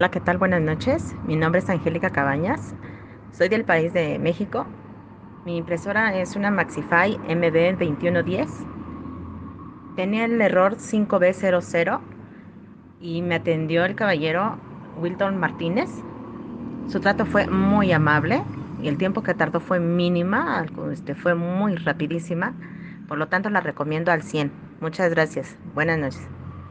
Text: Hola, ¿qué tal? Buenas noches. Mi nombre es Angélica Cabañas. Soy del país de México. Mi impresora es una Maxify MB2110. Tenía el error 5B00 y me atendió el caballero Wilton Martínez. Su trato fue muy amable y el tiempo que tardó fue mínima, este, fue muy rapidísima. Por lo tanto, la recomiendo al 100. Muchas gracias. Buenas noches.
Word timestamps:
Hola, 0.00 0.10
¿qué 0.10 0.20
tal? 0.20 0.38
Buenas 0.38 0.62
noches. 0.62 1.14
Mi 1.26 1.36
nombre 1.36 1.58
es 1.58 1.68
Angélica 1.68 2.08
Cabañas. 2.08 2.74
Soy 3.32 3.50
del 3.50 3.66
país 3.66 3.92
de 3.92 4.18
México. 4.18 4.64
Mi 5.44 5.58
impresora 5.58 6.16
es 6.18 6.36
una 6.36 6.50
Maxify 6.50 7.18
MB2110. 7.28 8.48
Tenía 9.96 10.24
el 10.24 10.40
error 10.40 10.78
5B00 10.78 12.00
y 12.98 13.20
me 13.20 13.34
atendió 13.34 13.84
el 13.84 13.94
caballero 13.94 14.56
Wilton 15.02 15.36
Martínez. 15.36 15.90
Su 16.88 17.00
trato 17.00 17.26
fue 17.26 17.46
muy 17.46 17.92
amable 17.92 18.42
y 18.82 18.88
el 18.88 18.96
tiempo 18.96 19.22
que 19.22 19.34
tardó 19.34 19.60
fue 19.60 19.80
mínima, 19.80 20.64
este, 20.90 21.14
fue 21.14 21.34
muy 21.34 21.76
rapidísima. 21.76 22.54
Por 23.06 23.18
lo 23.18 23.28
tanto, 23.28 23.50
la 23.50 23.60
recomiendo 23.60 24.12
al 24.12 24.22
100. 24.22 24.50
Muchas 24.80 25.10
gracias. 25.10 25.58
Buenas 25.74 25.98
noches. 25.98 26.39